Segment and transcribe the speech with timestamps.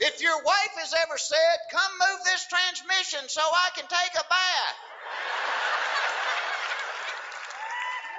[0.00, 4.24] If your wife has ever said, Come move this transmission so I can take a
[4.28, 4.76] bath,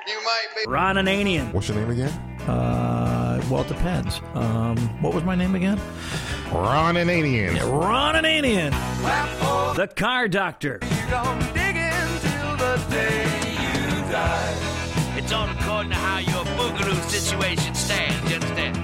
[0.08, 0.70] you might be.
[0.70, 1.54] Ron Ananian.
[1.54, 2.10] What's your name again?
[2.50, 4.20] Uh, well, it depends.
[4.34, 5.80] Um, what was my name again?
[6.52, 7.62] Ron Ananian.
[7.72, 8.72] Ron Ananian.
[9.76, 10.80] The car doctor.
[15.16, 18.32] It's all according to how your boogaloo situation stands,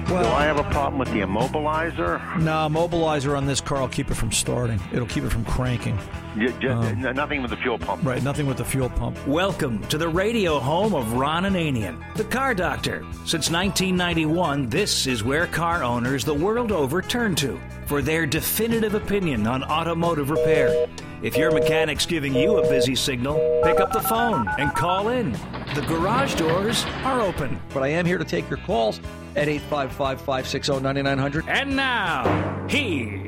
[0.08, 0.24] you understand?
[0.26, 2.38] Do I have a problem with the immobilizer?
[2.38, 4.80] No, immobilizer on this car will keep it from starting.
[4.92, 5.98] It'll keep it from cranking.
[6.36, 8.04] Y- j- um, n- nothing with the fuel pump.
[8.04, 9.16] Right, nothing with the fuel pump.
[9.26, 13.02] Welcome to the radio home of Ron Ananian, the car doctor.
[13.24, 18.94] Since 1991, this is where car owners the world over turn to for their definitive
[18.94, 20.86] opinion on automotive repair.
[21.22, 25.32] If your mechanic's giving you a busy signal, pick up the phone and call in.
[25.74, 27.58] The garage doors are open.
[27.72, 29.00] But I am here to take your calls
[29.36, 31.48] at 855 560 9900.
[31.48, 33.18] And now, here's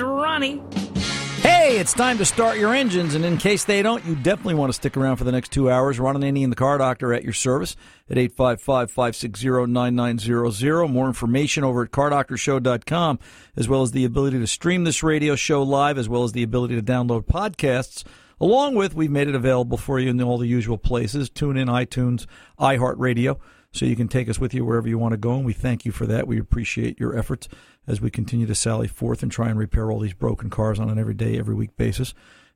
[0.00, 0.62] Ronnie.
[1.40, 4.70] Hey, it's time to start your engines, and in case they don't, you definitely want
[4.70, 6.00] to stick around for the next two hours.
[6.00, 7.76] Ron Ananian and the Car Doctor at your service
[8.10, 10.90] at 855-560-9900.
[10.90, 13.18] More information over at cardoctorshow.com,
[13.56, 16.42] as well as the ability to stream this radio show live, as well as the
[16.42, 18.04] ability to download podcasts.
[18.40, 21.68] Along with, we've made it available for you in all the usual places, tune in,
[21.68, 22.26] iTunes,
[22.60, 23.38] iHeartRadio,
[23.72, 25.84] so you can take us with you wherever you want to go, and we thank
[25.84, 26.26] you for that.
[26.26, 27.48] We appreciate your efforts
[27.86, 30.90] as we continue to sally forth and try and repair all these broken cars on
[30.90, 32.14] an everyday, every week basis.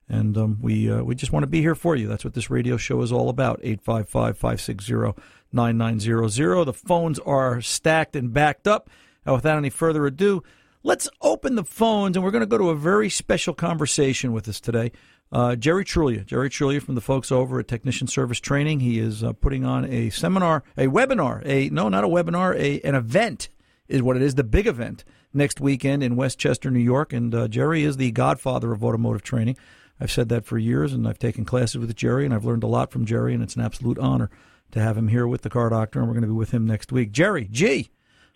[0.09, 2.09] And um, we uh, we just want to be here for you.
[2.09, 3.61] That's what this radio show is all about.
[3.63, 6.65] 855 560 9900.
[6.65, 8.91] The phones are stacked and backed up.
[9.25, 10.43] Now, without any further ado,
[10.83, 14.49] let's open the phones, and we're going to go to a very special conversation with
[14.49, 14.93] us today.
[15.33, 18.81] Uh, Jerry Truglia, Jerry Truglia from the folks over at Technician Service Training.
[18.81, 22.81] He is uh, putting on a seminar, a webinar, a no, not a webinar, a
[22.83, 23.49] an event
[23.89, 27.15] is what it is, the big event next weekend in Westchester, New York.
[27.15, 29.57] And uh, Jerry is the godfather of automotive training.
[29.99, 32.69] I've said that for years, and I've taken classes with Jerry, and I've learned a
[32.69, 34.31] lot from Jerry, and it's an absolute honor
[34.73, 36.67] to have him here with the car doctor, and we're going to be with him
[36.67, 37.11] next week.
[37.11, 37.91] Jerry, G,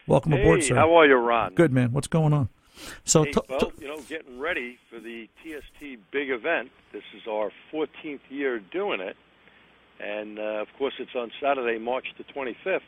[0.06, 0.76] welcome hey, aboard, sir.
[0.76, 1.54] How are you, Ron?
[1.54, 1.93] Good, man.
[1.93, 2.49] What's going on?
[3.04, 6.70] So, hey, t- well, you know, getting ready for the TST big event.
[6.92, 9.16] This is our 14th year doing it,
[10.00, 12.81] and uh, of course, it's on Saturday, March the 25th,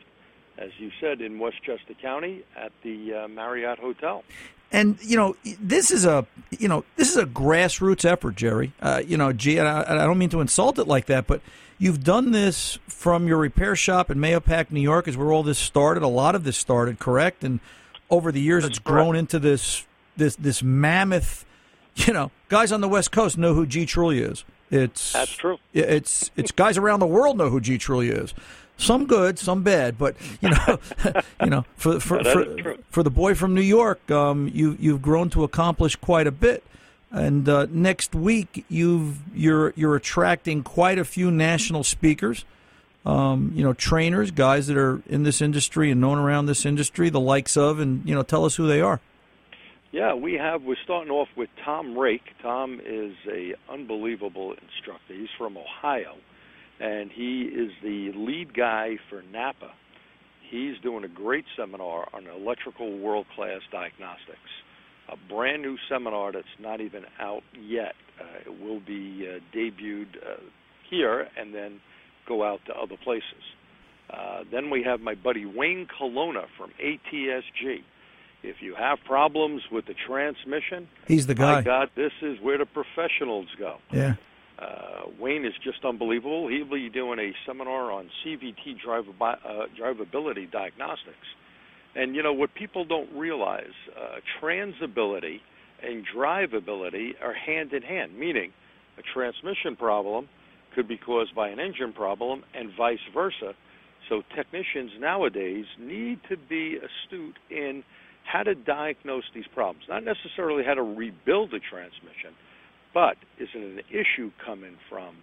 [0.57, 4.23] as you said, in Westchester County at the uh, Marriott Hotel.
[4.71, 8.73] and you know this is a you know this is a grassroots effort, Jerry.
[8.81, 11.41] Uh, you know, G, and I, I don't mean to insult it like that, but
[11.79, 15.57] you've done this from your repair shop in Mahopac, New York, is where all this
[15.57, 16.03] started.
[16.03, 17.43] A lot of this started, correct?
[17.43, 17.59] And
[18.09, 19.85] over the years, That's it's grown into this
[20.17, 21.45] this this mammoth.
[21.95, 24.45] You know, guys on the West Coast know who G Truglia is.
[24.71, 25.57] It's That's true.
[25.73, 28.33] It's it's guys around the world know who G Truglia is.
[28.77, 30.79] Some good, some bad, but you know,
[31.43, 35.01] you know, for for That for, for the boy from New York, um, you you've
[35.01, 36.63] grown to accomplish quite a bit.
[37.11, 42.45] And uh, next week, you've you're you're attracting quite a few national speakers.
[43.09, 47.09] Um, you know, trainers, guys that are in this industry and known around this industry,
[47.09, 49.01] the likes of, and you know, tell us who they are.
[49.91, 50.61] Yeah, we have.
[50.61, 52.21] We're starting off with Tom Rake.
[52.43, 55.15] Tom is a unbelievable instructor.
[55.15, 56.17] He's from Ohio,
[56.79, 59.71] and he is the lead guy for Napa.
[60.47, 64.37] He's doing a great seminar on electrical world class diagnostics.
[65.11, 67.95] A brand new seminar that's not even out yet.
[68.21, 70.41] Uh, it will be uh, debuted uh,
[70.87, 71.81] here and then
[72.29, 73.43] go out to other places.
[74.09, 77.83] Uh, then we have my buddy Wayne Colonna from ATSG.
[78.41, 81.55] If you have problems with the transmission, He's the guy.
[81.55, 83.77] my God, this is where the professionals go.
[83.91, 84.15] Yeah.
[84.57, 86.47] Uh, Wayne is just unbelievable.
[86.47, 91.27] He'll be doing a seminar on CVT uh, drivability diagnostics.
[91.95, 95.41] And you know what people don't realize: uh, transability
[95.81, 98.17] and drivability are hand in hand.
[98.17, 98.51] Meaning,
[98.97, 100.27] a transmission problem
[100.75, 103.53] could be caused by an engine problem, and vice versa.
[104.07, 107.83] So technicians nowadays need to be astute in
[108.31, 109.85] how to diagnose these problems.
[109.89, 112.33] Not necessarily how to rebuild the transmission,
[112.93, 115.17] but is it an issue coming from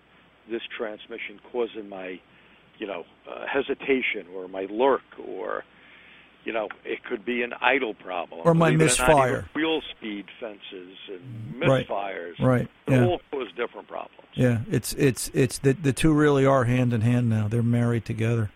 [0.50, 2.20] this transmission causing my,
[2.78, 5.64] you know, uh, hesitation or my lurk or,
[6.46, 8.40] you know, it could be an idle problem.
[8.44, 9.46] Or my not, misfire.
[9.54, 11.86] Wheel speed sensors and Right.
[11.88, 12.38] misfires.
[12.38, 13.04] Right, They yeah.
[13.06, 14.12] all cause different problems.
[14.34, 17.48] Yeah, it's it's it's the the two really are hand in hand now.
[17.48, 18.50] They're married together.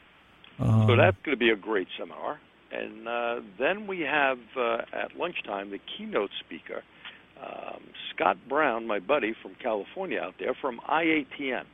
[0.61, 2.39] Um, So that's going to be a great seminar.
[2.71, 6.85] And uh, then we have uh, at lunchtime the keynote speaker,
[7.43, 7.81] um,
[8.15, 11.65] Scott Brown, my buddy from California out there from IATN.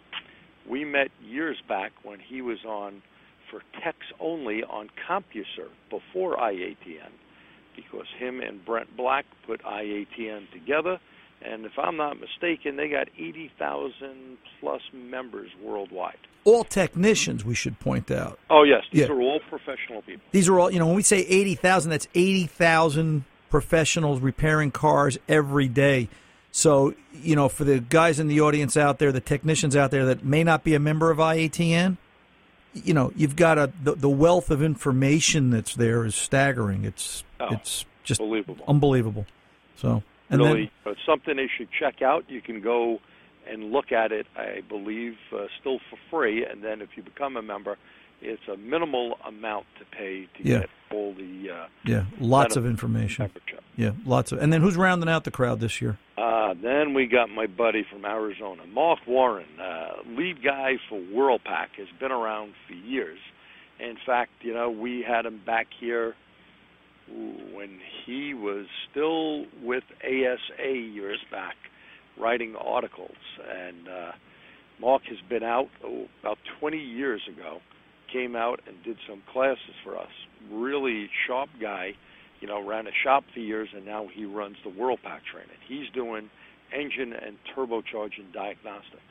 [0.67, 3.03] We met years back when he was on
[3.51, 7.11] for techs only on CompuServe before IATN,
[7.75, 10.99] because him and Brent Black put IATN together.
[11.43, 16.17] And if I'm not mistaken, they got 80,000 plus members worldwide.
[16.45, 18.39] All technicians, we should point out.
[18.49, 18.85] Oh, yes.
[18.91, 19.09] These Yeah.
[19.09, 20.25] are all professional people.
[20.31, 25.69] These are all, you know, when we say 80,000, that's 80,000 professionals repairing cars every
[25.69, 26.09] day.
[26.53, 30.07] So, you know, for the guys in the audience out there, the technicians out there
[30.07, 31.99] that may not be a member of IATN,
[32.85, 36.85] you know, you've got a the, the wealth of information that's there is staggering.
[36.85, 38.65] It's Oh, it's just Unbelievable.
[38.67, 39.27] unbelievable.
[39.77, 42.25] So, and really, then it's something they should check out.
[42.29, 43.01] You can go
[43.47, 46.45] and look at it, I believe, uh, still for free.
[46.45, 47.77] And then if you become a member,
[48.23, 50.59] it's a minimal amount to pay to Yeah.
[50.61, 53.25] get all the uh, yeah, lots of information.
[53.25, 53.61] membership.
[53.77, 54.39] Yeah, lots of.
[54.39, 55.99] And then who's rounding out the crowd this year?
[56.17, 61.69] Uh, then we got my buddy from Arizona, Mark Warren, uh, lead guy for WorldPac,
[61.77, 63.19] has been around for years.
[63.79, 66.15] In fact, you know, we had him back here
[67.53, 71.57] when he was still with ASA years back,
[72.19, 73.17] writing articles.
[73.49, 74.13] And uh,
[74.81, 77.61] Mark has been out oh, about 20 years ago,
[78.17, 80.11] came out and did some classes for us.
[80.51, 81.95] Really sharp guy
[82.41, 85.57] you know, ran a shop for years, and now he runs the WorldPac training.
[85.67, 86.31] He's doing
[86.73, 89.03] engine and turbocharging diagnostics.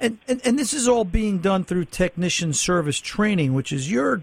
[0.00, 4.22] And, and and this is all being done through technician service training, which is your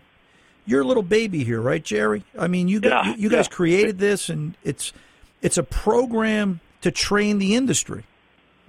[0.65, 2.23] your little baby here, right, Jerry?
[2.37, 3.55] I mean, you got, Yeah, you guys yeah.
[3.55, 4.93] created this, and it's
[5.41, 8.03] it's a program to train the industry.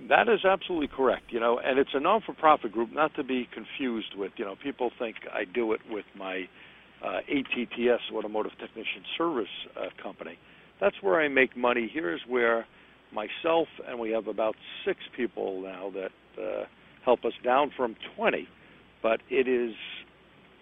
[0.08, 4.14] That is absolutely correct, you know, and it's a non-for-profit group, not to be confused
[4.16, 6.48] with, you know, people think I do it with my
[7.04, 10.38] uh, ATTS, Automotive Technician Service uh, Company.
[10.80, 11.90] That's where I make money.
[11.92, 12.66] Here's where
[13.12, 14.54] myself and we have about
[14.84, 16.64] six people now that uh,
[17.04, 18.46] help us down from 20,
[19.02, 19.74] but it is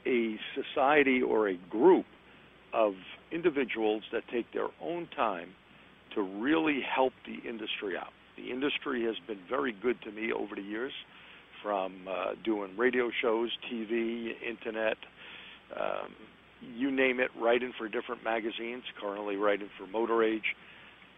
[0.06, 2.06] a society or a group
[2.72, 2.94] of
[3.30, 5.50] individuals that take their own time
[6.14, 8.13] to really help the industry out.
[8.36, 10.92] The industry has been very good to me over the years,
[11.64, 14.98] from uh, doing radio shows, TV, internet,
[15.74, 16.12] um,
[16.76, 20.54] you name it, writing for different magazines, currently writing for Motor Age.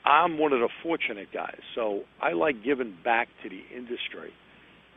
[0.04, 4.32] I'm one of the fortunate guys, so I like giving back to the industry.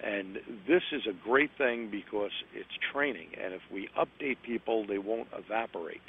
[0.03, 0.35] And
[0.67, 5.27] this is a great thing because it's training, and if we update people, they won't
[5.33, 6.01] evaporate.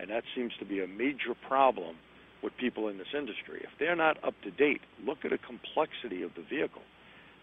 [0.00, 1.96] And that seems to be a major problem
[2.42, 3.60] with people in this industry.
[3.62, 6.82] If they're not up to date, look at the complexity of the vehicle.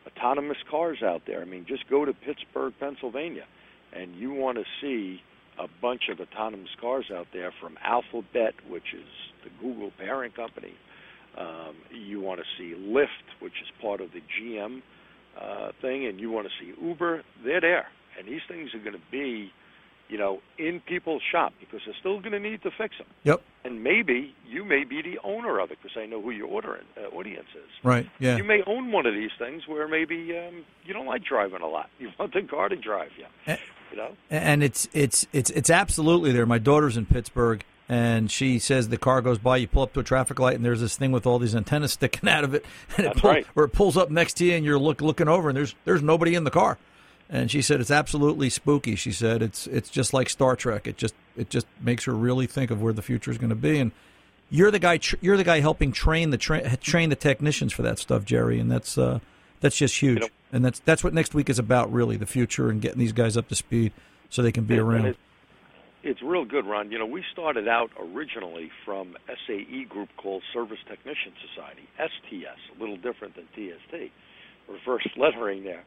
[0.08, 1.42] Autonomous cars out there.
[1.42, 3.46] I mean, just go to Pittsburgh, Pennsylvania,
[3.94, 5.22] and you want to see
[5.58, 9.08] a bunch of autonomous cars out there from Alphabet, which is
[9.44, 10.74] the Google parent company.
[11.38, 14.82] Um, you want to see Lyft, which is part of the GM
[15.40, 17.24] uh, thing, and you want to see Uber.
[17.44, 17.88] They're there,
[18.18, 19.52] and these things are going to be,
[20.10, 23.08] you know, in people's shop because they're still going to need to fix them.
[23.24, 23.42] Yep.
[23.64, 26.80] And maybe you may be the owner of it because I know who your order,
[26.98, 27.70] uh, audience is.
[27.84, 28.08] Right.
[28.20, 28.38] Yeah.
[28.38, 31.68] You may own one of these things where maybe um, you don't like driving a
[31.68, 31.90] lot.
[32.00, 33.26] You want the car to drive you.
[33.48, 33.58] Eh.
[33.92, 34.18] You know.
[34.30, 36.46] and it's it's it's it's absolutely there.
[36.46, 39.58] My daughter's in Pittsburgh, and she says the car goes by.
[39.58, 41.94] You pull up to a traffic light, and there's this thing with all these antennas
[41.94, 42.66] sticking out of it,
[42.98, 43.46] and it That's pull, right.
[43.54, 46.02] where it pulls up next to you, and you're look looking over, and there's there's
[46.04, 46.78] nobody in the car.
[47.30, 48.96] And she said it's absolutely spooky.
[48.96, 50.88] She said it's it's just like Star Trek.
[50.88, 53.56] It just it just makes her really think of where the future is going to
[53.56, 53.80] be.
[53.80, 53.92] And
[54.52, 57.82] you're the guy tr- you're the guy helping train the tra- train the technicians for
[57.82, 58.60] that stuff, Jerry.
[58.60, 59.20] And that's uh,
[59.60, 60.20] that's just huge.
[60.22, 63.12] know- and that's that's what next week is about, really, the future and getting these
[63.12, 63.92] guys up to speed
[64.30, 65.06] so they can be around.
[65.08, 65.18] it-
[66.04, 66.92] it's real good, Ron.
[66.92, 72.80] You know, we started out originally from SAE group called Service Technician Society, STS, a
[72.80, 74.12] little different than TST,
[74.70, 75.84] reverse lettering there.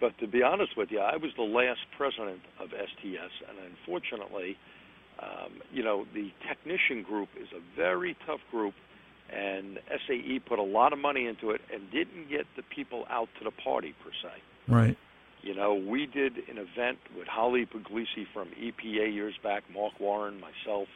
[0.00, 4.56] But to be honest with you, I was the last president of STS, and unfortunately,
[5.20, 8.74] um, you know, the technician group is a very tough group,
[9.30, 13.28] and SAE put a lot of money into it and didn't get the people out
[13.38, 14.32] to the party per se.
[14.68, 14.96] right.
[15.40, 20.40] You know, we did an event with Holly Puglisi from EPA years back, Mark Warren,
[20.40, 20.88] myself,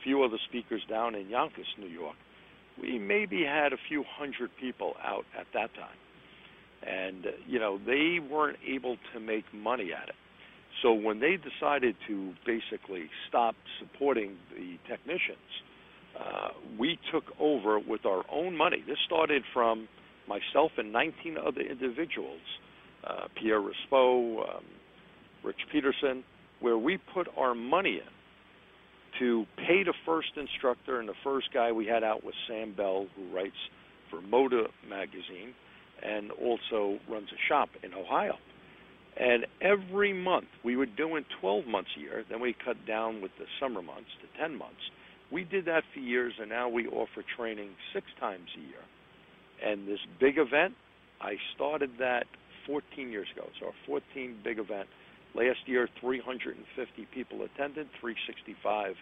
[0.00, 2.16] a few other speakers down in Yonkers, New York.
[2.80, 5.96] We maybe had a few hundred people out at that time.
[6.86, 10.14] And, you know, they weren't able to make money at it.
[10.82, 15.38] So when they decided to basically stop supporting the technicians,
[16.18, 16.48] uh,
[16.78, 18.82] we took over with our own money.
[18.86, 19.88] This started from
[20.28, 22.40] myself and 19 other individuals
[23.04, 24.64] uh, Pierre Rispo, um,
[25.42, 26.22] Rich Peterson,
[26.60, 31.72] where we put our money in to pay the first instructor, and the first guy
[31.72, 33.56] we had out was Sam Bell, who writes
[34.10, 35.54] for Motor magazine
[36.02, 38.34] and also runs a shop in Ohio.
[39.16, 43.30] And every month, we were doing 12 months a year, then we cut down with
[43.38, 44.80] the summer months to 10 months.
[45.30, 48.84] We did that for years, and now we offer training six times a year.
[49.64, 50.74] And this big event,
[51.20, 52.26] I started that
[52.66, 53.48] 14 years ago.
[53.60, 54.88] So our 14 big event.
[55.34, 58.94] Last year, 350 people attended, 365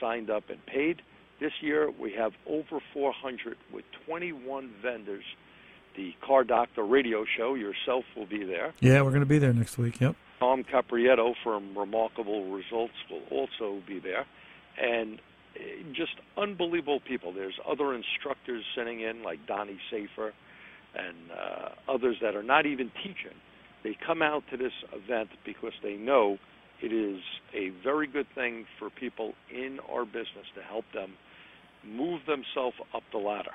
[0.00, 1.02] signed up and paid.
[1.40, 5.24] This year, we have over 400 with 21 vendors.
[5.96, 8.74] The Car Doctor radio show, yourself will be there.
[8.80, 10.00] Yeah, we're going to be there next week.
[10.00, 10.16] Yep.
[10.40, 14.26] Carm Capriotto from Remarkable Results will also be there.
[14.80, 15.20] And
[15.56, 15.60] eh,
[15.92, 17.32] just unbelievable people.
[17.32, 20.32] There's other instructors sitting in, like Donnie Seyfer
[20.96, 23.36] and uh, others that are not even teaching.
[23.82, 26.38] They come out to this event because they know
[26.80, 27.20] it is
[27.54, 31.12] a very good thing for people in our business to help them
[31.84, 33.52] move themselves up the ladder.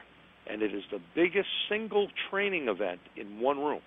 [0.47, 3.81] And it is the biggest single training event in one room.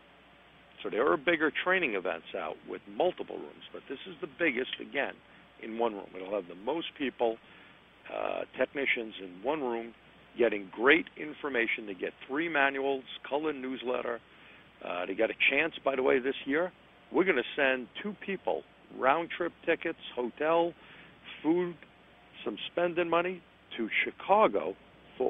[0.82, 4.70] So there are bigger training events out with multiple rooms, but this is the biggest,
[4.80, 5.14] again,
[5.62, 6.08] in one room.
[6.16, 7.36] It'll have the most people,
[8.12, 9.94] uh, technicians in one room,
[10.36, 11.86] getting great information.
[11.86, 14.20] They get three manuals, color newsletter.
[14.84, 16.72] Uh, they get a chance, by the way, this year.
[17.12, 18.62] We're going to send two people
[18.98, 20.72] round trip tickets, hotel,
[21.42, 21.76] food,
[22.44, 23.42] some spending money
[23.76, 24.74] to Chicago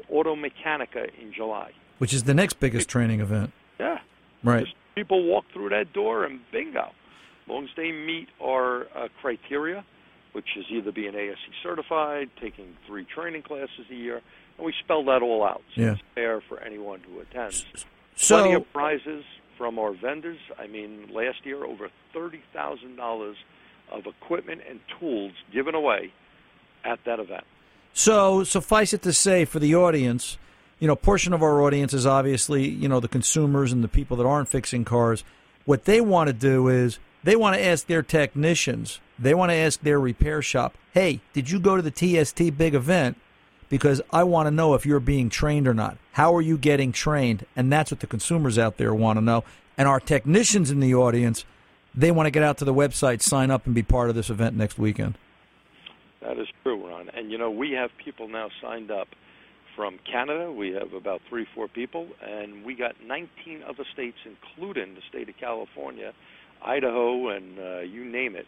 [0.09, 1.73] for Automechanika in July.
[1.99, 3.53] Which is the next biggest training event.
[3.79, 3.99] Yeah.
[4.43, 4.65] Right.
[4.65, 6.81] Just people walk through that door and bingo.
[7.45, 9.85] As long as they meet our uh, criteria,
[10.33, 14.21] which is either being ASE certified, taking three training classes a year,
[14.57, 15.63] and we spell that all out.
[15.75, 15.93] So Yeah.
[15.93, 17.67] it's fair for anyone who attends.
[18.17, 19.25] So- Plenty of prizes
[19.59, 20.39] from our vendors.
[20.59, 23.37] I mean, last year over thirty thousand dollars
[23.91, 26.13] of equipment and tools given away
[26.85, 27.45] at that event.
[27.93, 30.39] So suffice it to say, for the audience,
[30.79, 34.17] you know, portion of our audience is obviously you know the consumers and the people
[34.17, 35.25] that aren't fixing cars.
[35.65, 39.57] What they want to do is they want to ask their technicians, they want to
[39.57, 43.17] ask their repair shop, "Hey, did you go to the TST big event?"
[43.69, 45.97] Because I want to know if you're being trained or not.
[46.13, 47.47] How are you getting trained?
[47.57, 49.45] And that's what the consumers out there want to know.
[49.79, 51.45] And our technicians in the audience,
[51.95, 54.29] they want to get out to the website, sign up, and be part of this
[54.29, 55.17] event next weekend.
[56.23, 57.09] That is true, Ron.
[57.11, 59.09] And you know, we have people now signed up
[59.77, 60.53] from Canada.
[60.53, 65.29] We have about three, four people, and we got 19 other states, including the state
[65.29, 66.13] of California,
[66.65, 68.47] Idaho, and uh, you name it.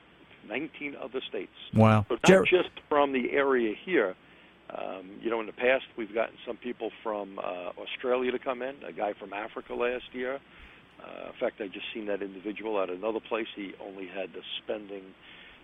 [0.49, 1.53] 19 other states.
[1.73, 2.05] Wow.
[2.09, 4.15] So not Jer- just from the area here.
[4.71, 8.63] Um, you know, in the past, we've gotten some people from uh, Australia to come
[8.63, 8.75] in.
[8.87, 10.41] A guy from Africa last year.
[11.03, 13.47] Uh, in fact, I just seen that individual at another place.
[13.55, 15.03] He only had the spending,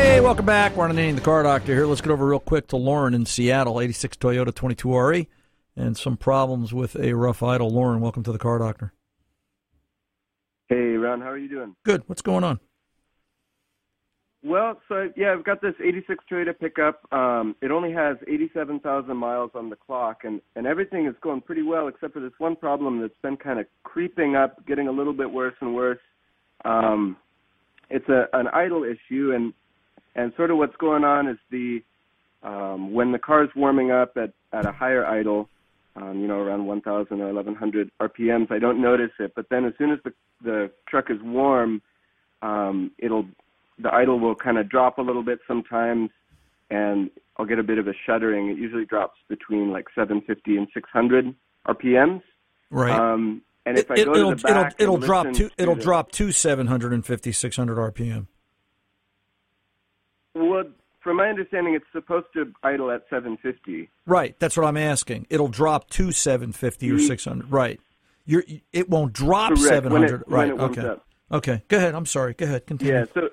[0.08, 0.74] Hey, welcome back.
[0.74, 1.84] Ron Ananian, the car doctor here.
[1.84, 5.26] Let's get over real quick to Lauren in Seattle, 86 Toyota 22RE,
[5.76, 7.68] and some problems with a rough idle.
[7.68, 8.94] Lauren, welcome to the car doctor.
[10.70, 11.76] Hey, Ron, how are you doing?
[11.84, 12.04] Good.
[12.06, 12.58] What's going on?
[14.42, 17.06] Well, so yeah, I've got this '86 Toyota pickup.
[17.12, 21.62] Um, it only has 87,000 miles on the clock, and and everything is going pretty
[21.62, 25.12] well, except for this one problem that's been kind of creeping up, getting a little
[25.12, 26.00] bit worse and worse.
[26.64, 27.18] Um,
[27.90, 29.52] it's a an idle issue, and
[30.18, 31.82] and sort of what's going on is the
[32.42, 35.48] um, when the car's warming up at at a higher idle,
[35.96, 39.32] um, you know, around 1,000 or 1,100 RPMs, I don't notice it.
[39.34, 41.82] But then as soon as the the truck is warm,
[42.42, 43.26] um, it'll
[43.78, 46.10] the idle will kind of drop a little bit sometimes,
[46.68, 48.48] and I'll get a bit of a shuddering.
[48.48, 51.34] It usually drops between like 750 and 600
[51.66, 52.22] RPMs.
[52.70, 52.90] Right.
[52.92, 55.76] Um, and if I It, go will to the back, it'll, it'll drop to it'll
[55.76, 58.26] the- drop to 750, 600 RPM.
[60.38, 60.64] Well,
[61.00, 63.88] from my understanding, it's supposed to idle at 750.
[64.06, 64.38] Right.
[64.38, 65.26] That's what I'm asking.
[65.30, 67.06] It'll drop to 750 or Mm.
[67.06, 67.50] 600.
[67.52, 67.80] Right.
[68.26, 70.24] You're, it won't drop Correct, when it- 700.
[70.26, 70.48] when right.
[70.50, 71.00] it warms okay.
[71.30, 71.62] Okay.
[71.68, 71.94] Go ahead.
[71.94, 72.34] I'm sorry.
[72.34, 72.66] Go ahead.
[72.66, 72.94] Continue.
[72.94, 73.04] Yeah.
[73.14, 73.28] So,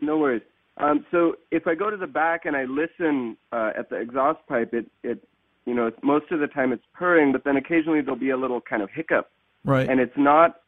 [0.00, 0.42] no worries.
[0.78, 4.38] Um, so if I go to the back and I listen uh, at the exhaust
[4.48, 5.22] pipe, it it
[5.66, 8.36] you know it's, most of the time it's purring, but then occasionally there'll be a
[8.36, 9.30] little kind of hiccup,
[9.64, 9.86] Right.
[9.88, 10.60] and it's not.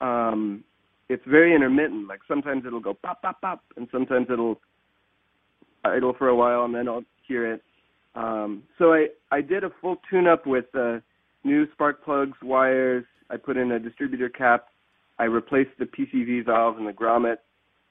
[0.00, 0.62] Um,
[1.08, 2.08] it's very intermittent.
[2.08, 4.60] Like sometimes it'll go pop pop pop, and sometimes it'll
[5.84, 7.62] idle for a while, and then I'll hear it.
[8.14, 10.98] Um, so I I did a full tune up with uh,
[11.44, 13.04] new spark plugs, wires.
[13.30, 14.68] I put in a distributor cap.
[15.18, 17.38] I replaced the PCV valve and the grommet.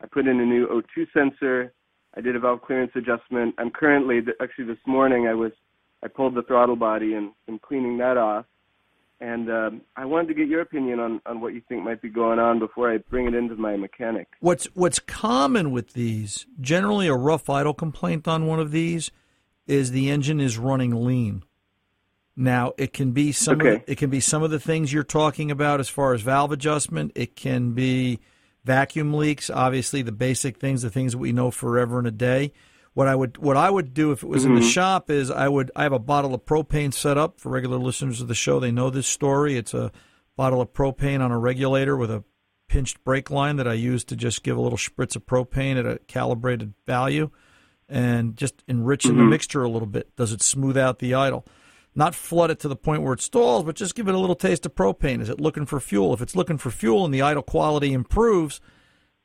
[0.01, 1.73] I put in a new O2 sensor.
[2.15, 3.53] I did a valve clearance adjustment.
[3.57, 5.51] I'm currently, actually this morning, I was
[6.03, 8.45] I pulled the throttle body and, and cleaning that off.
[9.19, 12.09] And um, I wanted to get your opinion on, on what you think might be
[12.09, 14.27] going on before I bring it into my mechanic.
[14.41, 19.09] What's what's common with these, generally a rough idle complaint on one of these,
[19.65, 21.43] is the engine is running lean.
[22.35, 23.73] Now it can be some Okay.
[23.77, 26.21] of the, it can be some of the things you're talking about as far as
[26.21, 27.11] valve adjustment.
[27.15, 28.19] It can be
[28.63, 32.53] vacuum leaks, obviously the basic things, the things that we know forever and a day.
[32.97, 34.69] What I would what I would do if it was in the mm-hmm.
[34.69, 38.21] shop is I would I have a bottle of propane set up for regular listeners
[38.21, 38.59] of the show.
[38.59, 39.55] They know this story.
[39.55, 39.91] It's a
[40.35, 42.23] bottle of propane on a regulator with a
[42.67, 45.85] pinched brake line that I use to just give a little spritz of propane at
[45.85, 47.29] a calibrated value
[47.87, 49.29] and just enriching the mm-hmm.
[49.29, 50.15] mixture a little bit.
[50.15, 51.45] Does it smooth out the idle?
[51.93, 54.35] Not flood it to the point where it stalls, but just give it a little
[54.35, 55.21] taste of propane.
[55.21, 56.15] Is it looking for fuel?
[56.15, 58.59] If it's looking for fuel and the idle quality improves,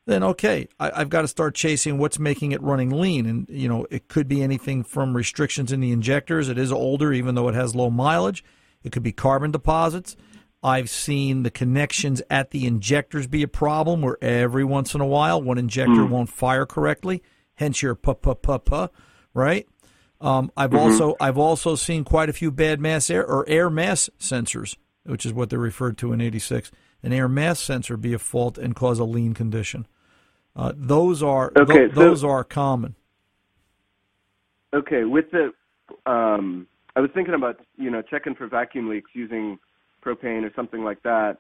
[0.07, 3.27] then okay, I, I've got to start chasing what's making it running lean.
[3.27, 6.49] And, you know, it could be anything from restrictions in the injectors.
[6.49, 8.45] It is older, even though it has low mileage.
[8.83, 10.17] It could be carbon deposits.
[10.63, 15.07] I've seen the connections at the injectors be a problem where every once in a
[15.07, 17.23] while one injector won't fire correctly,
[17.55, 18.89] hence your pa pa pa pa,
[19.35, 19.67] right?
[20.21, 24.09] Um, I've also I've also seen quite a few bad mass air or air mass
[24.21, 26.71] sensors, which is what they're referred to in '86.
[27.03, 29.87] An air mass sensor be a fault and cause a lean condition.
[30.55, 32.95] Uh, those are Okay, so- those are common.
[34.75, 35.53] Okay, with the,
[36.11, 36.67] um,
[36.97, 39.59] I was thinking about you know checking for vacuum leaks using
[40.05, 41.39] propane or something like that.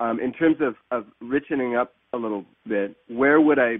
[0.00, 3.78] Um, in terms of of richening up a little bit, where would I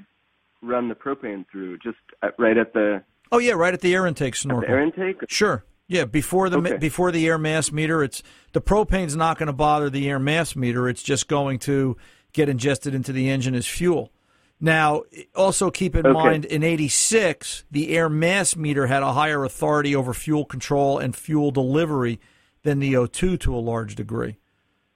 [0.62, 1.78] run the propane through?
[1.78, 3.02] Just at, right at the,
[3.32, 4.70] Oh yeah, right at the air intake the snorkel.
[4.70, 5.16] air intake.
[5.28, 5.64] Sure.
[5.88, 6.76] Yeah, before the Okay.
[6.78, 10.56] before the air mass meter, it's the propane's not going to bother the air mass
[10.56, 10.88] meter.
[10.88, 11.96] It's just going to
[12.32, 14.10] get ingested into the engine as fuel.
[14.58, 15.02] Now,
[15.34, 16.12] also keep in Okay.
[16.18, 21.14] mind in 86, the air mass meter had a higher authority over fuel control and
[21.14, 22.18] fuel delivery
[22.62, 24.38] than the O2 to a large degree.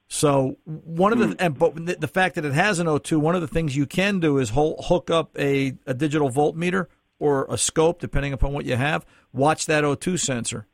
[0.09, 1.32] So one of the hmm.
[1.38, 4.19] and but the- fact that it has an O2, one of the things you can
[4.19, 6.86] do is hook up a, a digital voltmeter
[7.21, 9.06] or a scope, depending upon what you have.
[9.32, 10.67] Watch that O2 sensor.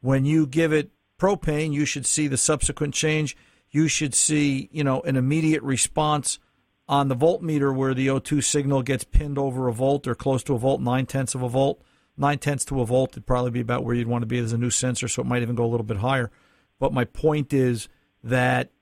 [0.00, 3.36] When you give it propane, you should see the subsequent change.
[3.70, 6.38] You should see, you know, an immediate response
[6.88, 10.54] on the voltmeter where the O2 signal gets pinned over a volt or close to
[10.54, 11.82] a volt, nine tenths of a volt.
[12.16, 14.52] Nine tenths to a volt would probably be about where you'd want to be as
[14.52, 16.32] a new sensor, so it might even go a little bit higher.
[16.80, 17.88] But my point is
[18.24, 18.72] that,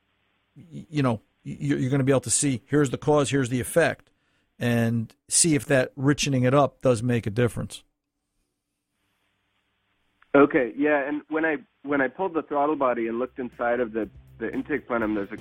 [0.54, 4.10] you know, you're going to be able to see here's the cause, here's the effect,
[4.58, 7.84] and see if that richening it up does make a difference.
[10.36, 13.92] Okay, yeah, and when I when I pulled the throttle body and looked inside of
[13.92, 15.38] the the intake plenum, there's a,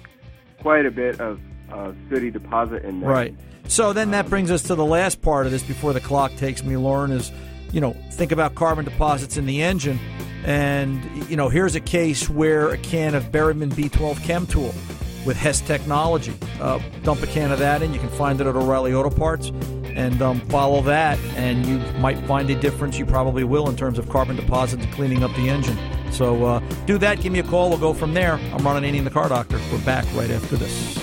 [0.61, 3.09] quite a bit of uh, sooty deposit in there.
[3.09, 3.35] Right.
[3.67, 6.63] So then that brings us to the last part of this before the clock takes
[6.63, 7.31] me, Lauren, is,
[7.73, 9.99] you know, think about carbon deposits in the engine.
[10.45, 14.73] And, you know, here's a case where a can of Berryman B12 Chem Tool
[15.25, 16.35] with Hess technology.
[16.61, 17.91] Uh, dump a can of that in.
[17.91, 19.51] You can find it at O'Reilly Auto Parts
[19.95, 22.97] and um, follow that, and you might find a difference.
[22.97, 25.77] You probably will in terms of carbon deposits and cleaning up the engine.
[26.11, 27.21] So uh, do that.
[27.21, 27.69] Give me a call.
[27.69, 28.33] We'll go from there.
[28.33, 29.59] I'm Ron Ananian, the car doctor.
[29.71, 30.97] We're back right after this.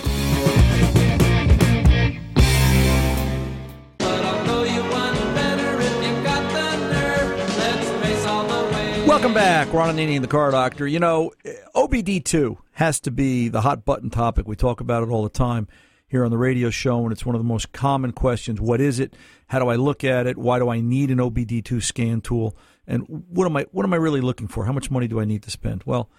[9.06, 10.86] Welcome back, Ron Ananian, the car doctor.
[10.86, 11.32] You know,
[11.74, 14.46] OBD2 has to be the hot button topic.
[14.46, 15.68] We talk about it all the time
[16.12, 18.60] here on the radio show, and it's one of the most common questions.
[18.60, 19.14] What is it?
[19.46, 20.36] How do I look at it?
[20.36, 22.54] Why do I need an OBD2 scan tool?
[22.86, 24.66] And what am I what am I really looking for?
[24.66, 25.84] How much money do I need to spend?
[25.86, 26.10] Well,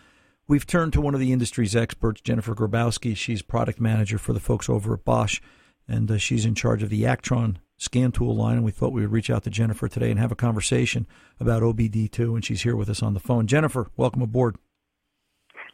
[0.48, 3.16] we've turned to one of the industry's experts, Jennifer Grabowski.
[3.16, 5.40] She's product manager for the folks over at Bosch,
[5.88, 8.56] and uh, she's in charge of the Actron scan tool line.
[8.56, 11.06] And we thought we would reach out to Jennifer today and have a conversation
[11.40, 12.20] about OBD2.
[12.34, 13.46] And she's here with us on the phone.
[13.46, 14.56] Jennifer, welcome aboard.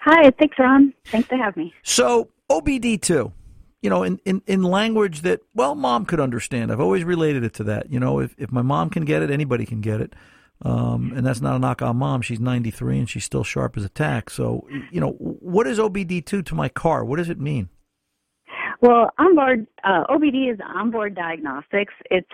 [0.02, 0.94] Hi, thanks, Ron.
[1.06, 1.74] Thanks to have me.
[1.84, 3.32] So OBD2,
[3.82, 6.72] you know, in, in, in language that, well, mom could understand.
[6.72, 7.92] I've always related it to that.
[7.92, 10.14] You know, if, if my mom can get it, anybody can get it.
[10.62, 12.22] Um, and that's not a knock on mom.
[12.22, 14.30] She's 93 and she's still sharp as a tack.
[14.30, 17.06] So, you know, what is OBD2 to my car?
[17.06, 17.70] What does it mean?
[18.82, 21.94] Well, onboard uh, OBD is onboard diagnostics.
[22.10, 22.30] It's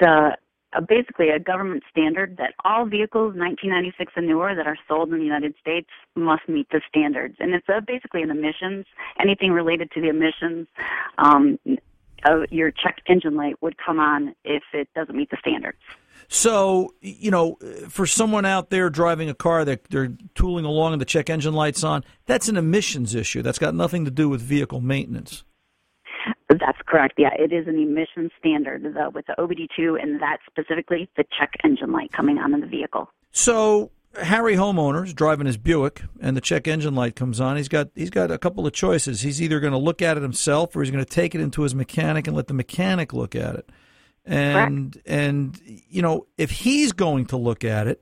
[0.81, 5.23] basically a government standard that all vehicles 1996 and newer that are sold in the
[5.23, 8.85] United States must meet the standards, and it's uh, basically an emissions.
[9.19, 10.67] Anything related to the emissions,
[11.17, 11.59] um,
[12.49, 15.77] your check engine light would come on if it doesn't meet the standards.
[16.27, 17.57] So, you know,
[17.88, 21.53] for someone out there driving a car that they're tooling along and the check engine
[21.53, 23.41] light's on, that's an emissions issue.
[23.41, 25.43] That's got nothing to do with vehicle maintenance.
[26.49, 27.15] That's correct.
[27.17, 31.53] Yeah, it is an emission standard the, with the OBD2, and that specifically the check
[31.63, 33.10] engine light coming on in the vehicle.
[33.31, 37.58] So, Harry homeowner's driving his Buick and the check engine light comes on.
[37.58, 39.21] He's got he's got a couple of choices.
[39.21, 41.63] He's either going to look at it himself or he's going to take it into
[41.63, 43.69] his mechanic and let the mechanic look at it.
[44.23, 45.08] And Correct.
[45.08, 48.01] and you know, if he's going to look at it,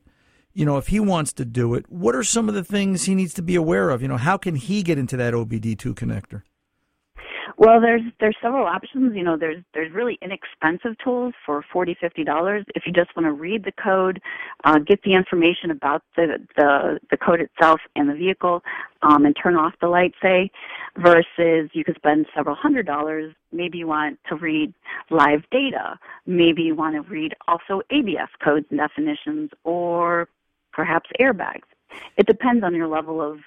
[0.54, 3.16] you know, if he wants to do it, what are some of the things he
[3.16, 4.02] needs to be aware of?
[4.02, 6.44] You know, how can he get into that OBD2 connector?
[7.64, 9.16] Well, there's there's several options.
[9.16, 13.26] You know, there's there's really inexpensive tools for forty fifty dollars if you just want
[13.26, 14.22] to read the code,
[14.66, 18.62] uh, get the information about the the the code itself and the vehicle,
[19.02, 20.14] um, and turn off the light.
[20.22, 20.52] Say,
[20.98, 23.34] versus you could spend several hundred dollars.
[23.54, 24.74] Maybe you want to read
[25.10, 25.98] live data.
[26.26, 30.28] Maybe you want to read also ABS codes and definitions, or
[30.74, 31.64] perhaps airbags.
[32.18, 33.38] It depends on your level of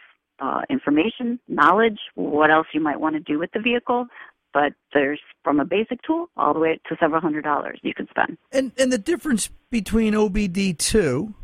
[0.40, 4.07] uh, information, knowledge, what else you might want to do with the vehicle.
[4.53, 8.09] But there's from a basic tool all the way to several hundred dollars you can
[8.09, 8.38] spend.
[8.53, 11.35] And and the difference between OBD two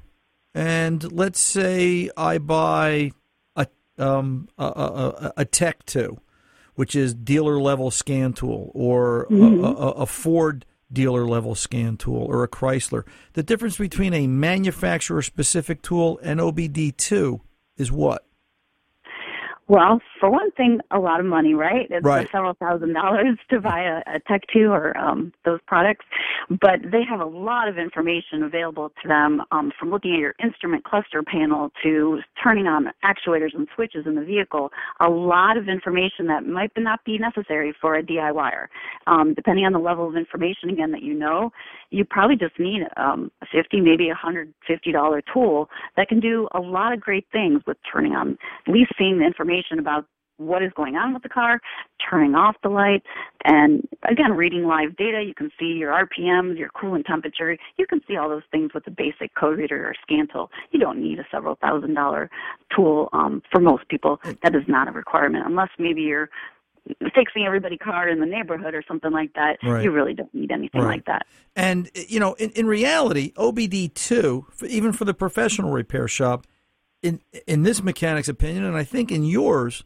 [0.55, 3.13] and let's say I buy
[3.55, 3.67] a
[3.99, 6.19] um a, a, a Tech two,
[6.75, 9.63] which is dealer level scan tool, or mm-hmm.
[9.63, 13.05] a, a, a Ford dealer level scan tool or a Chrysler.
[13.33, 17.41] The difference between a manufacturer specific tool and OBD2
[17.77, 18.27] is what?
[19.73, 21.87] Well, for one thing, a lot of money, right?
[21.89, 22.29] It's right.
[22.31, 26.05] several thousand dollars to buy a, a Tech 2 or um, those products.
[26.51, 30.35] But they have a lot of information available to them um, from looking at your
[30.45, 34.69] instrument cluster panel to turning on actuators and switches in the vehicle.
[35.01, 38.67] A lot of information that might not be necessary for a DIYer.
[39.07, 41.51] Um, depending on the level of information, again, that you know,
[41.89, 46.61] you probably just need um, a 50 maybe a $150 tool that can do a
[46.61, 50.07] lot of great things with turning on, at least seeing the information information about
[50.39, 51.61] what is going on with the car,
[52.11, 53.03] turning off the light,
[53.45, 55.23] and again, reading live data.
[55.25, 57.57] You can see your RPMs, your coolant temperature.
[57.77, 60.51] You can see all those things with a basic code reader or scan tool.
[60.71, 62.31] You don't need a several thousand dollar
[62.75, 64.21] tool um, for most people.
[64.43, 66.31] That is not a requirement unless maybe you're
[67.15, 69.59] fixing everybody car in the neighborhood or something like that.
[69.63, 69.85] Right.
[69.85, 70.97] You really don't need anything right.
[70.97, 71.27] like that.
[71.55, 76.47] And you know, in, in reality, OBD two, even for the professional repair shop,
[77.03, 79.85] in in this mechanic's opinion, and I think in yours,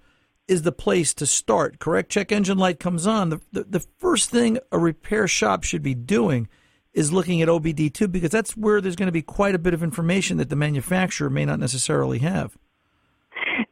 [0.48, 1.79] is the place to start.
[1.79, 2.11] Correct?
[2.11, 3.31] Check engine light comes on.
[3.31, 6.48] The, the, the first thing a repair shop should be doing
[6.92, 9.83] is looking at OBD2 because that's where there's going to be quite a bit of
[9.83, 12.57] information that the manufacturer may not necessarily have.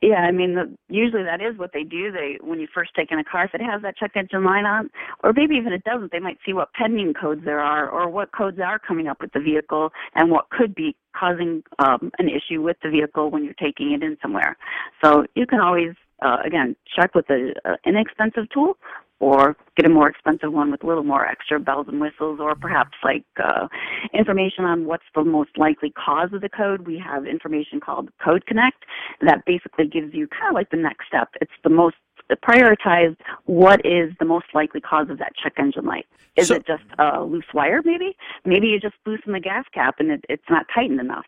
[0.00, 2.10] Yeah, I mean, the, usually that is what they do.
[2.12, 4.64] They, when you first take in a car, if it has that check engine light
[4.64, 4.90] on,
[5.22, 8.32] or maybe even it doesn't, they might see what pending codes there are, or what
[8.32, 12.62] codes are coming up with the vehicle, and what could be causing um, an issue
[12.62, 14.56] with the vehicle when you're taking it in somewhere.
[15.02, 18.76] So you can always, uh, again, check with an inexpensive tool,
[19.20, 22.54] or get a more expensive one with a little more extra bells and whistles, or
[22.54, 23.68] perhaps like uh,
[24.12, 26.86] information on what's the most likely cause of the code.
[26.86, 28.84] We have information called Code Connect
[29.20, 31.28] that basically gives you kind of like the next step.
[31.40, 31.96] It's the most
[32.32, 36.06] prioritized what is the most likely cause of that check engine light.
[36.36, 38.16] Is so, it just a loose wire, maybe?
[38.44, 41.26] Maybe you just loosen the gas cap and it, it's not tightened enough.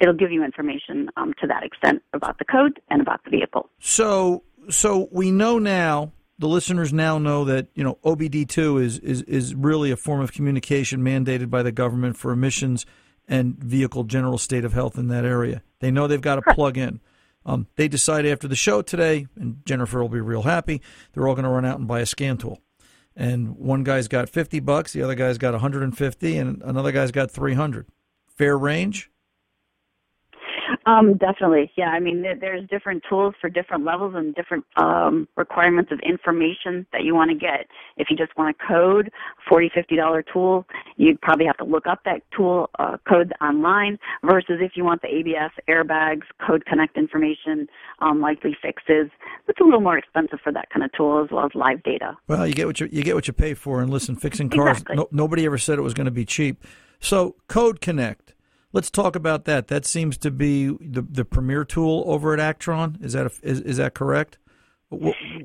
[0.00, 3.68] It'll give you information um, to that extent about the code and about the vehicle.
[3.78, 9.22] So, so we know now the listeners now know that you know OBD2 is, is
[9.22, 12.86] is really a form of communication mandated by the government for emissions
[13.26, 15.62] and vehicle general state of health in that area.
[15.80, 17.00] They know they've got to plug in.
[17.44, 20.82] Um, they decide after the show today, and Jennifer will be real happy.
[21.12, 22.60] They're all going to run out and buy a scan tool.
[23.16, 27.30] And one guy's got 50 bucks, the other guy's got 150, and another guy's got
[27.30, 27.86] 300.
[28.26, 29.10] Fair range?
[30.86, 31.88] Um, definitely, yeah.
[31.88, 37.02] I mean, there's different tools for different levels and different um, requirements of information that
[37.04, 37.66] you want to get.
[37.96, 39.10] If you just want to code
[39.48, 43.98] forty, fifty dollar tool, you'd probably have to look up that tool uh, code online.
[44.24, 47.68] Versus if you want the ABS, airbags, code connect information,
[48.00, 49.10] um, likely fixes,
[49.46, 52.16] it's a little more expensive for that kind of tool as well as live data.
[52.26, 53.80] Well, you get what you you get what you pay for.
[53.80, 54.96] And listen, fixing cars, exactly.
[54.96, 56.64] no, nobody ever said it was going to be cheap.
[57.00, 58.34] So, Code Connect
[58.72, 59.68] Let's talk about that.
[59.68, 63.02] That seems to be the the premier tool over at Actron.
[63.02, 64.38] Is that a, is, is that correct?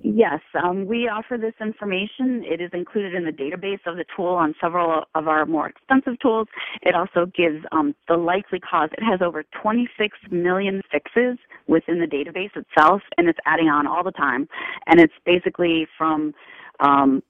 [0.04, 2.46] Yes, um, we offer this information.
[2.46, 6.18] It is included in the database of the tool on several of our more expensive
[6.22, 6.48] tools.
[6.82, 8.90] It also gives um, the likely cause.
[8.94, 14.04] It has over 26 million fixes within the database itself, and it's adding on all
[14.04, 14.48] the time.
[14.88, 16.34] And it's basically from
[16.80, 17.22] um,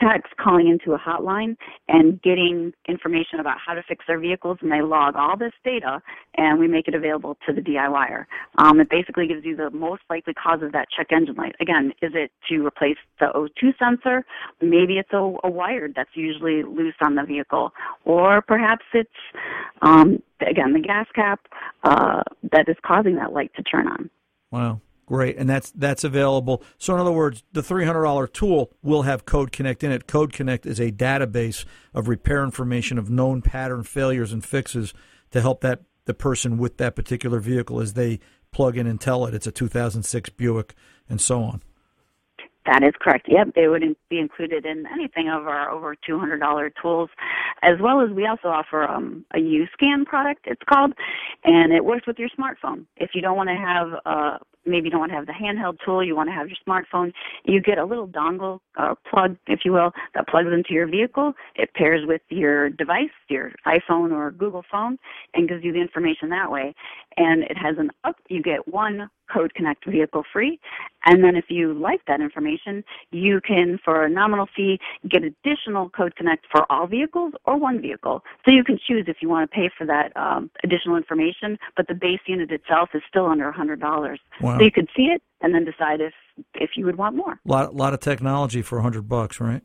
[0.00, 1.56] techs calling into a hotline
[1.88, 6.00] and getting information about how to fix their vehicles, and they log all this data,
[6.36, 8.24] and we make it available to the DIYer.
[8.58, 11.54] Um, it basically gives you the most likely cause of that check engine light.
[11.60, 14.24] Again, is it to replace the O2 sensor?
[14.60, 17.72] Maybe it's a, a wire that's usually loose on the vehicle,
[18.04, 19.10] or perhaps it's
[19.82, 21.40] um, again the gas cap
[21.84, 24.10] uh, that is causing that light to turn on.
[24.50, 24.80] Wow.
[25.10, 26.62] Great, and that's that's available.
[26.78, 30.06] So, in other words, the three hundred dollar tool will have Code Connect in it.
[30.06, 34.94] Code Connect is a database of repair information of known pattern failures and fixes
[35.32, 38.20] to help that the person with that particular vehicle as they
[38.52, 40.76] plug in and tell it it's a 2006 Buick
[41.08, 41.60] and so on.
[42.66, 43.26] That is correct.
[43.28, 47.10] Yep, they would be included in anything of our over $200 tools,
[47.62, 50.92] as well as we also offer um, a U-Scan product, it's called,
[51.42, 52.84] and it works with your smartphone.
[52.96, 55.78] If you don't want to have uh, maybe you don't want to have the handheld
[55.84, 57.12] tool, you want to have your smartphone,
[57.44, 61.32] you get a little dongle uh, plug, if you will, that plugs into your vehicle.
[61.54, 64.98] It pairs with your device, your iPhone or Google phone,
[65.34, 66.74] and gives you the information that way.
[67.16, 70.58] And it has an up, you get one Code Connect vehicle free.
[71.06, 75.88] And then if you like that information, you can, for a nominal fee, get additional
[75.88, 78.22] Code Connect for all vehicles or one vehicle.
[78.44, 81.86] So you can choose if you want to pay for that um, additional information, but
[81.88, 84.18] the base unit itself is still under $100.
[84.40, 84.49] Wow.
[84.58, 86.12] So you could see it and then decide if
[86.54, 87.32] if you would want more.
[87.32, 89.62] A lot, lot of technology for a hundred bucks, right?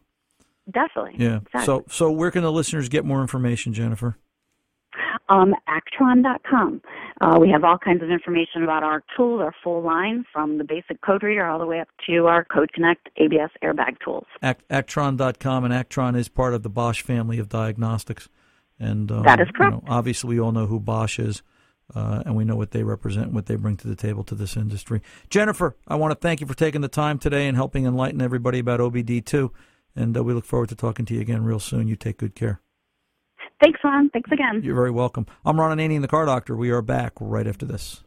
[0.69, 1.15] Definitely.
[1.17, 1.37] Yeah.
[1.37, 1.65] Exactly.
[1.65, 4.17] So, so where can the listeners get more information, Jennifer?
[5.29, 6.81] Um, Actron.com.
[7.21, 10.63] Uh, we have all kinds of information about our tools, our full line, from the
[10.63, 14.25] basic code reader all the way up to our Code Connect ABS airbag tools.
[14.41, 18.29] Act, Actron.com, and Actron is part of the Bosch family of diagnostics.
[18.79, 19.75] And um, that is correct.
[19.75, 21.41] You know, obviously, we all know who Bosch is.
[21.93, 24.57] Uh, and we know what they represent, what they bring to the table to this
[24.57, 25.01] industry.
[25.29, 28.59] Jennifer, I want to thank you for taking the time today and helping enlighten everybody
[28.59, 29.51] about OBD2.
[29.95, 31.87] And uh, we look forward to talking to you again real soon.
[31.87, 32.59] You take good care.
[33.63, 34.09] Thanks, Ron.
[34.09, 34.61] Thanks again.
[34.63, 35.27] You're very welcome.
[35.45, 36.55] I'm Ron Ananian, the car doctor.
[36.57, 38.03] We are back right after this.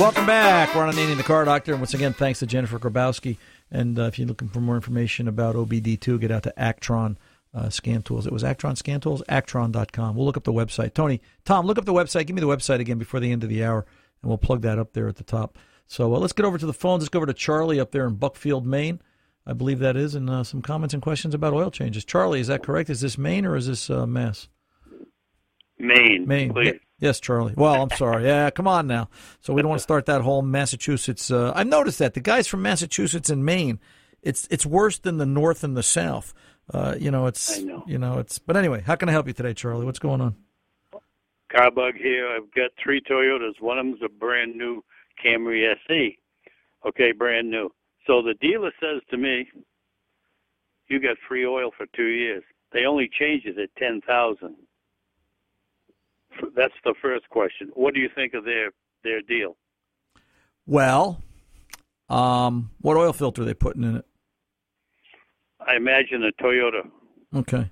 [0.00, 0.74] Welcome back.
[0.74, 1.72] Ron Ananian, the car doctor.
[1.72, 3.36] And once again, thanks to Jennifer Grabowski.
[3.70, 7.16] And uh, if you're looking for more information about OBD2, get out to Actron
[7.54, 8.26] uh, Scan Tools.
[8.26, 10.16] It was Actron Scan Tools, actron.com.
[10.16, 10.94] We'll look up the website.
[10.94, 12.26] Tony, Tom, look up the website.
[12.26, 13.86] Give me the website again before the end of the hour,
[14.22, 15.56] and we'll plug that up there at the top.
[15.86, 17.02] So uh, let's get over to the phones.
[17.02, 19.00] Let's go over to Charlie up there in Buckfield, Maine.
[19.46, 22.04] I believe that is, and uh, some comments and questions about oil changes.
[22.04, 22.88] Charlie, is that correct?
[22.88, 24.48] Is this Maine or is this uh, Mass?
[25.78, 26.26] Maine.
[26.26, 26.52] Maine.
[26.52, 26.80] Please.
[26.98, 27.52] Yes, Charlie.
[27.54, 28.24] Well, I'm sorry.
[28.24, 29.10] Yeah, come on now.
[29.40, 31.30] So we don't want to start that whole Massachusetts.
[31.30, 33.78] Uh, I've noticed that the guys from Massachusetts and Maine,
[34.22, 36.32] it's it's worse than the North and the South.
[36.72, 37.84] Uh, you know, it's know.
[37.86, 38.38] you know, it's.
[38.38, 39.84] But anyway, how can I help you today, Charlie?
[39.84, 40.36] What's going on?
[41.54, 42.28] Carbug here.
[42.28, 43.60] I've got three Toyotas.
[43.60, 44.82] One of them's a brand new
[45.22, 46.18] Camry SE.
[46.86, 47.70] Okay, brand new.
[48.06, 49.48] So the dealer says to me,
[50.88, 54.56] "You got free oil for two years." They only change it at ten thousand.
[56.56, 57.70] That's the first question.
[57.74, 58.70] What do you think of their
[59.02, 59.56] their deal?
[60.66, 61.22] Well,
[62.08, 64.06] um, what oil filter are they putting in it?
[65.66, 66.88] I imagine a Toyota.
[67.34, 67.70] Okay.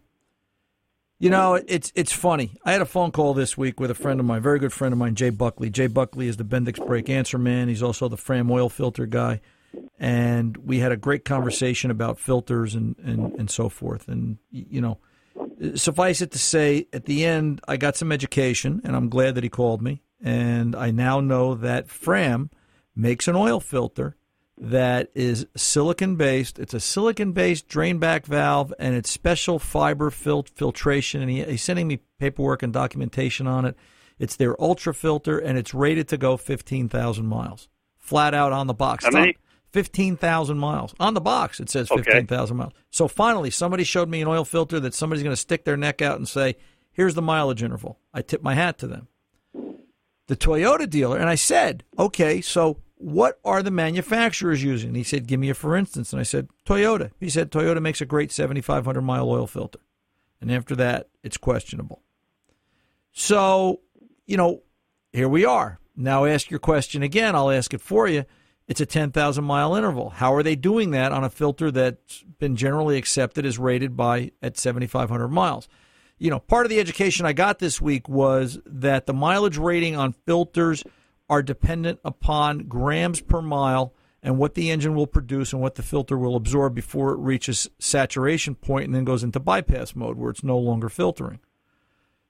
[1.18, 2.52] You know, it's it's funny.
[2.64, 4.92] I had a phone call this week with a friend of mine, very good friend
[4.92, 5.70] of mine, Jay Buckley.
[5.70, 7.68] Jay Buckley is the Bendix brake answer man.
[7.68, 9.40] He's also the Fram oil filter guy.
[9.98, 14.08] And we had a great conversation about filters and, and, and so forth.
[14.08, 14.98] And, you know,
[15.76, 19.44] suffice it to say, at the end, I got some education, and I'm glad that
[19.44, 20.02] he called me.
[20.22, 22.50] And I now know that Fram
[22.94, 24.16] makes an oil filter
[24.58, 26.58] that is silicon based.
[26.58, 31.20] It's a silicon based drain back valve and it's special fiber fil- filtration.
[31.22, 33.76] And he, he's sending me paperwork and documentation on it.
[34.18, 37.68] It's their ultra filter and it's rated to go 15,000 miles.
[37.98, 39.04] Flat out on the box.
[39.04, 39.36] How many?
[39.70, 40.94] 15,000 miles.
[41.00, 42.02] On the box, it says Okay.
[42.02, 42.72] 15,000 miles.
[42.90, 46.02] So finally, somebody showed me an oil filter that somebody's going to stick their neck
[46.02, 46.56] out and say,
[46.92, 47.98] here's the mileage interval.
[48.12, 49.08] I tip my hat to them.
[50.28, 54.94] The Toyota dealer, and I said, okay, so what are the manufacturers using?
[54.94, 56.12] He said, give me a for instance.
[56.12, 57.10] And I said, Toyota.
[57.18, 59.80] He said, Toyota makes a great 7,500 mile oil filter.
[60.40, 62.02] And after that, it's questionable.
[63.10, 63.80] So,
[64.26, 64.62] you know,
[65.12, 65.80] here we are.
[65.96, 67.34] Now ask your question again.
[67.34, 68.24] I'll ask it for you.
[68.68, 70.10] It's a 10,000 mile interval.
[70.10, 74.30] How are they doing that on a filter that's been generally accepted as rated by
[74.40, 75.68] at 7,500 miles?
[76.18, 79.96] You know, part of the education I got this week was that the mileage rating
[79.96, 80.84] on filters
[81.28, 85.82] are dependent upon grams per mile and what the engine will produce and what the
[85.82, 90.30] filter will absorb before it reaches saturation point and then goes into bypass mode where
[90.30, 91.40] it's no longer filtering.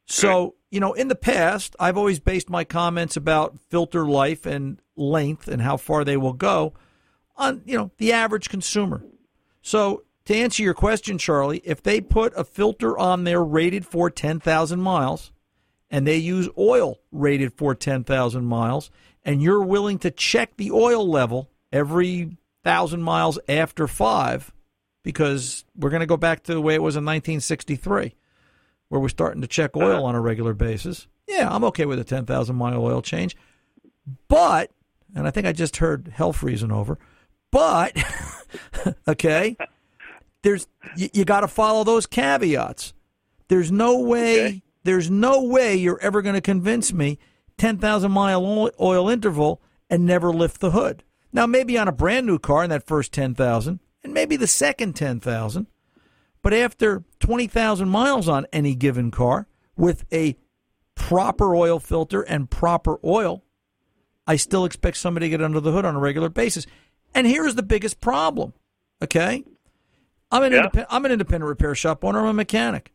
[0.06, 4.80] So, you know, in the past, I've always based my comments about filter life and
[4.96, 6.74] length and how far they will go
[7.36, 9.04] on you know the average consumer.
[9.62, 14.10] So to answer your question, Charlie, if they put a filter on there rated for
[14.10, 15.31] 10,000 miles
[15.92, 18.90] and they use oil rated for 10,000 miles
[19.24, 22.24] and you're willing to check the oil level every
[22.64, 24.52] 1,000 miles after 5
[25.04, 28.14] because we're going to go back to the way it was in 1963
[28.88, 30.04] where we're starting to check oil uh-huh.
[30.04, 31.06] on a regular basis.
[31.28, 33.36] Yeah, I'm okay with a 10,000 mile oil change.
[34.28, 34.70] But,
[35.14, 36.98] and I think I just heard hell freezing over,
[37.50, 37.96] but,
[39.08, 39.56] okay,
[40.42, 42.94] there's you, you got to follow those caveats.
[43.48, 44.46] There's no way.
[44.46, 44.62] Okay.
[44.84, 47.18] There's no way you're ever going to convince me
[47.58, 51.04] 10,000 mile oil, interval and never lift the hood.
[51.32, 54.94] Now maybe on a brand new car in that first 10,000 and maybe the second
[54.94, 55.66] 10,000,
[56.42, 60.36] but after 20,000 miles on any given car with a
[60.94, 63.44] proper oil filter and proper oil,
[64.26, 66.66] I still expect somebody to get under the hood on a regular basis.
[67.14, 68.52] And here's the biggest problem.
[69.02, 69.44] Okay?
[70.30, 70.58] I'm an, Yeah.
[70.58, 72.20] independent, I'm an independent repair shop owner.
[72.20, 72.92] I'm a mechanic.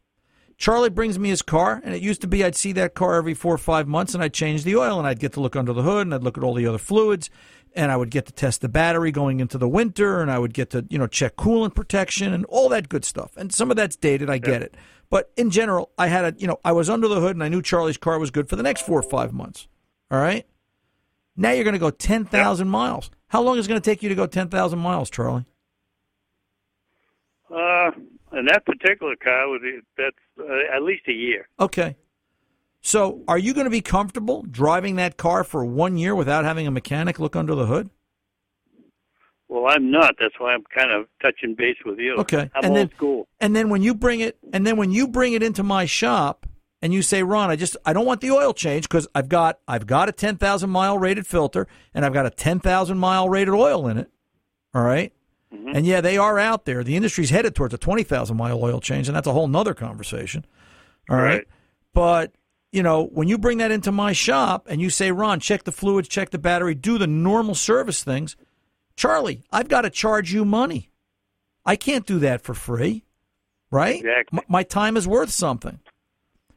[0.58, 3.36] Charlie brings me his car, and it used to be I'd see that car every
[3.36, 5.72] four or five months, and I'd change the oil, and I'd get to look under
[5.72, 7.30] the hood, and I'd look at all the other fluids,
[7.76, 10.54] and I would get to test the battery going into the winter, and I would
[10.54, 13.38] get to you know check coolant protection and all that good stuff.
[13.38, 14.76] And some of that's dated, I get it,
[15.12, 17.50] but in general, I had a you know I was under the hood, and I
[17.50, 19.68] knew Charlie's car was good for the next four or five months.
[20.10, 20.46] All right.
[21.36, 23.12] Now you're going to go ten thousand miles.
[23.28, 25.46] How long is it going to take you to go ten thousand miles, Charlie?
[27.54, 27.92] Uh,
[28.32, 29.62] and that particular car was
[29.98, 31.48] that's uh, at least a year.
[31.60, 31.96] Okay.
[32.82, 36.68] So, are you going to be comfortable driving that car for one year without having
[36.68, 37.90] a mechanic look under the hood?
[39.50, 40.16] Well, I'm not.
[40.20, 42.16] That's why I'm kind of touching base with you.
[42.18, 42.50] Okay.
[42.54, 43.28] I'm and old then, school.
[43.40, 46.46] And then when you bring it, and then when you bring it into my shop,
[46.82, 49.60] and you say, Ron, I just I don't want the oil change because I've got
[49.68, 53.28] I've got a ten thousand mile rated filter and I've got a ten thousand mile
[53.30, 54.12] rated oil in it.
[54.74, 55.12] All right?
[55.54, 55.76] Mm-hmm.
[55.76, 56.84] And yeah, they are out there.
[56.84, 59.74] The industry's headed towards a twenty thousand mile oil change, and that's a whole nother
[59.74, 60.46] conversation.
[61.10, 61.24] All right.
[61.24, 61.48] Right.
[61.94, 62.34] But
[62.72, 65.72] you know, when you bring that into my shop and you say, Ron, check the
[65.72, 68.36] fluids, check the battery, do the normal service things,
[68.98, 70.92] Charlie, I've got to charge you money.
[71.66, 73.06] I can't do that for free,
[73.72, 73.96] right?
[73.96, 74.40] Exactly.
[74.40, 75.80] M- my time is worth something.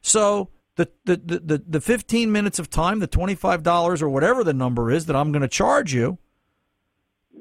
[0.03, 4.53] So the the, the, the, the 15 minutes of time, the $25 or whatever the
[4.55, 6.19] number is that I'm going to charge you,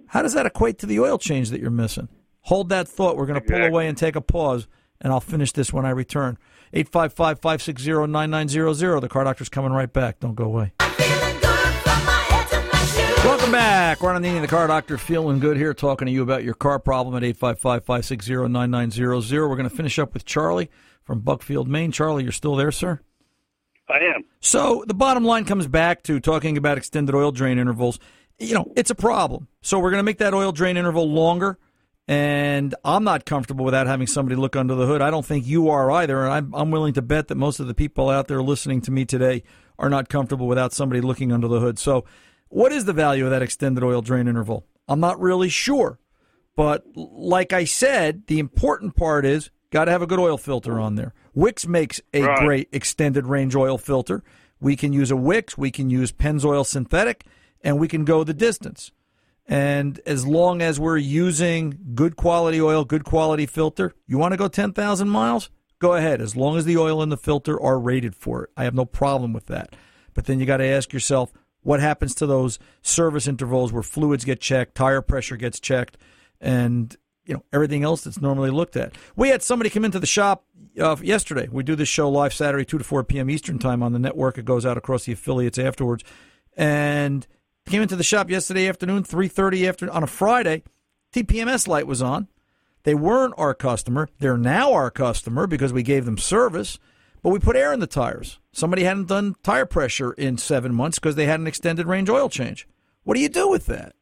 [0.09, 2.09] how does that equate to the oil change that you're missing?
[2.41, 3.15] Hold that thought.
[3.15, 4.67] We're going to pull away and take a pause,
[4.99, 6.37] and I'll finish this when I return.
[6.73, 9.01] 855 560 9900.
[9.01, 10.19] The car doctor's coming right back.
[10.19, 10.73] Don't go away.
[13.23, 14.01] Welcome back.
[14.01, 17.15] Ron Ananian, the car doctor, feeling good here, talking to you about your car problem
[17.15, 19.47] at 855 560 9900.
[19.47, 20.71] We're going to finish up with Charlie
[21.03, 21.91] from Buckfield, Maine.
[21.91, 23.01] Charlie, you're still there, sir?
[23.87, 24.23] I am.
[24.39, 27.99] So the bottom line comes back to talking about extended oil drain intervals.
[28.39, 29.47] You know, it's a problem.
[29.61, 31.57] So we're going to make that oil drain interval longer.
[32.07, 35.01] And I'm not comfortable without having somebody look under the hood.
[35.01, 36.23] I don't think you are either.
[36.23, 38.91] And I'm, I'm willing to bet that most of the people out there listening to
[38.91, 39.43] me today
[39.77, 41.77] are not comfortable without somebody looking under the hood.
[41.77, 42.05] So,
[42.47, 44.65] what is the value of that extended oil drain interval?
[44.87, 45.99] I'm not really sure.
[46.55, 50.79] But like I said, the important part is got to have a good oil filter
[50.79, 51.13] on there.
[51.35, 52.39] Wix makes a Right.
[52.39, 54.23] great extended range oil filter.
[54.59, 57.23] We can use a Wix, we can use Pennzoil synthetic,
[57.61, 58.91] and we can go the distance.
[59.47, 64.37] And as long as we're using good quality oil, good quality filter, you want to
[64.37, 65.49] go 10,000 miles?
[65.79, 68.49] Go ahead, as long as the oil and the filter are rated for it.
[68.55, 69.75] I have no problem with that.
[70.13, 74.25] But then you got to ask yourself, what happens to those service intervals where fluids
[74.25, 75.97] get checked, tire pressure gets checked,
[76.39, 76.95] and
[77.25, 78.95] you know everything else that's normally looked at.
[79.15, 80.45] We had somebody come into the shop
[80.79, 81.47] uh, yesterday.
[81.51, 83.29] We do this show live Saturday, two to four p.m.
[83.29, 84.37] Eastern time on the network.
[84.37, 86.03] It goes out across the affiliates afterwards,
[86.55, 87.27] and
[87.69, 90.63] came into the shop yesterday afternoon, three thirty after on a Friday.
[91.13, 92.27] TPMS light was on.
[92.83, 94.09] They weren't our customer.
[94.19, 96.79] They're now our customer because we gave them service,
[97.21, 98.39] but we put air in the tires.
[98.51, 102.29] Somebody hadn't done tire pressure in seven months because they had an extended range oil
[102.29, 102.67] change.
[103.03, 103.93] What do you do with that?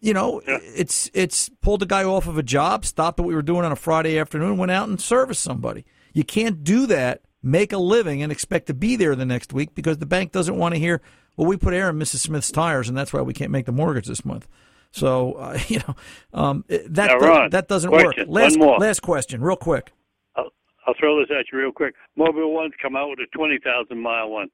[0.00, 3.42] You know, it's it's pulled the guy off of a job, stopped what we were
[3.42, 5.84] doing on a Friday afternoon, went out and serviced somebody.
[6.12, 9.74] You can't do that, make a living, and expect to be there the next week
[9.74, 11.00] because the bank doesn't want to hear.
[11.36, 12.18] Well, we put air in Mrs.
[12.18, 14.46] Smith's tires, and that's why we can't make the mortgage this month.
[14.92, 15.94] So uh, you know
[16.32, 18.28] um, that Now, Ron, that doesn't question.
[18.28, 18.42] work.
[18.42, 18.78] Last One more.
[18.78, 19.92] last question, real quick.
[20.36, 20.50] I'll,
[20.86, 21.94] I'll throw this at you real quick.
[22.18, 24.48] Mobil 1's come out with a 20,000 mile one.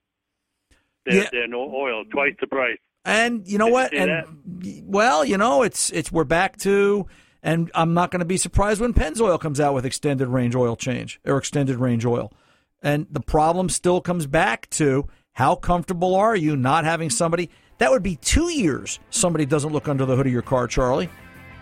[1.07, 1.28] They're, Yeah.
[1.33, 2.78] they're no oil, twice the price.
[3.05, 3.91] And you know Did you what?
[3.91, 7.07] see And well, you know, it's it's we're back to,
[7.43, 10.76] and I'm not going to be surprised when Pennzoil comes out with extended range oil
[10.76, 12.33] change or extended range oil.
[12.80, 17.49] And the problem still comes back to how comfortable are you not having somebody?
[17.78, 21.09] That would be two years somebody doesn't look under the hood of your car, Charlie.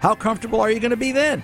[0.01, 1.43] How comfortable are you going to be then?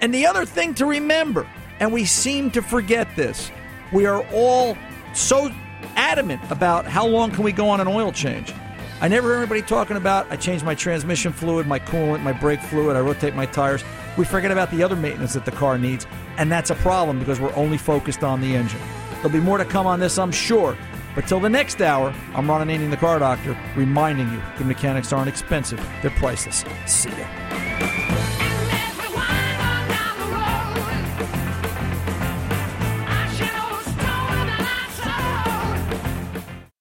[0.00, 1.46] And the other thing to remember,
[1.78, 3.50] and we seem to forget this,
[3.92, 4.76] we are all
[5.14, 5.50] so
[5.96, 8.54] adamant about how long can we go on an oil change.
[9.02, 12.60] I never hear anybody talking about I change my transmission fluid, my coolant, my brake
[12.60, 13.84] fluid, I rotate my tires.
[14.16, 16.06] We forget about the other maintenance that the car needs,
[16.38, 18.80] and that's a problem because we're only focused on the engine.
[19.16, 20.76] There'll be more to come on this, I'm sure.
[21.14, 25.12] But till the next hour, I'm Ron Ananian, the car doctor, reminding you good mechanics
[25.12, 26.64] aren't expensive, they're priceless.
[26.86, 28.49] See ya.